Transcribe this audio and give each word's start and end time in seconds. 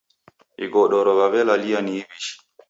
Igodoro 0.65 1.11
w'aw'elalia 1.17 1.79
ni 1.85 1.93
iw'ishi. 1.99 2.35